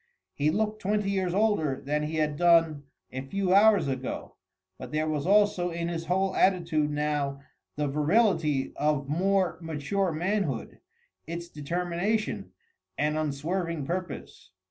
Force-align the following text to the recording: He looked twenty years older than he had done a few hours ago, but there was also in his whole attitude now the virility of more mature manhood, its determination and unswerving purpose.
He 0.33 0.49
looked 0.49 0.81
twenty 0.81 1.11
years 1.11 1.31
older 1.35 1.79
than 1.79 2.01
he 2.01 2.15
had 2.15 2.35
done 2.35 2.85
a 3.11 3.21
few 3.21 3.53
hours 3.53 3.87
ago, 3.87 4.35
but 4.79 4.91
there 4.91 5.07
was 5.07 5.27
also 5.27 5.69
in 5.69 5.89
his 5.89 6.07
whole 6.07 6.35
attitude 6.35 6.89
now 6.89 7.39
the 7.75 7.87
virility 7.87 8.73
of 8.77 9.07
more 9.07 9.59
mature 9.61 10.11
manhood, 10.11 10.79
its 11.27 11.49
determination 11.49 12.49
and 12.97 13.15
unswerving 13.15 13.85
purpose. 13.85 14.49